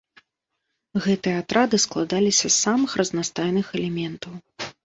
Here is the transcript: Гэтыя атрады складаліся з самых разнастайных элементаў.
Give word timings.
Гэтыя 1.03 1.35
атрады 1.43 1.77
складаліся 1.85 2.45
з 2.49 2.57
самых 2.65 2.97
разнастайных 3.05 3.73
элементаў. 3.79 4.33